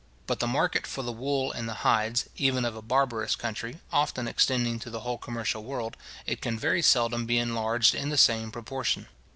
But 0.25 0.39
the 0.39 0.47
market 0.47 0.87
for 0.87 1.03
the 1.03 1.11
wool 1.11 1.51
and 1.51 1.69
the 1.69 1.75
hides, 1.85 2.27
even 2.35 2.65
of 2.65 2.75
a 2.75 2.81
barbarous 2.81 3.35
country, 3.35 3.77
often 3.91 4.27
extending 4.27 4.79
to 4.79 4.89
the 4.89 5.01
whole 5.01 5.19
commercial 5.19 5.63
world, 5.63 5.95
it 6.25 6.41
can 6.41 6.57
very 6.57 6.81
seldom 6.81 7.27
be 7.27 7.37
enlarged 7.37 7.93
in 7.93 8.09
the 8.09 8.17
same 8.17 8.51
proportion. 8.51 9.05